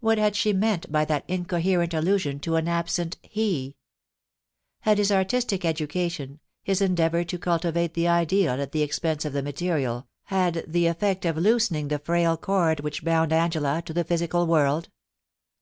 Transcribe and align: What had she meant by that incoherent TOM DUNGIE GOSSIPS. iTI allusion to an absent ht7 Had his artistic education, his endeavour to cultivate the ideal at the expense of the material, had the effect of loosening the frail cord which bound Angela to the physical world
What 0.00 0.16
had 0.16 0.34
she 0.34 0.54
meant 0.54 0.90
by 0.90 1.04
that 1.04 1.26
incoherent 1.28 1.90
TOM 1.90 1.98
DUNGIE 2.04 2.10
GOSSIPS. 2.12 2.18
iTI 2.24 2.26
allusion 2.26 2.40
to 2.40 2.56
an 2.56 2.68
absent 2.68 3.18
ht7 3.22 3.74
Had 4.80 4.96
his 4.96 5.12
artistic 5.12 5.64
education, 5.66 6.40
his 6.62 6.80
endeavour 6.80 7.22
to 7.24 7.38
cultivate 7.38 7.92
the 7.92 8.08
ideal 8.08 8.62
at 8.62 8.72
the 8.72 8.80
expense 8.82 9.26
of 9.26 9.34
the 9.34 9.42
material, 9.42 10.08
had 10.22 10.64
the 10.66 10.86
effect 10.86 11.26
of 11.26 11.36
loosening 11.36 11.88
the 11.88 11.98
frail 11.98 12.38
cord 12.38 12.80
which 12.80 13.04
bound 13.04 13.30
Angela 13.30 13.82
to 13.84 13.92
the 13.92 14.04
physical 14.04 14.46
world 14.46 14.88